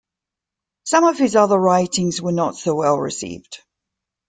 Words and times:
Some 0.83 1.03
of 1.03 1.19
his 1.19 1.35
other 1.35 1.59
writings 1.59 2.23
were 2.23 2.31
not 2.31 2.55
so 2.55 2.73
well 2.73 2.97
received. 2.97 3.59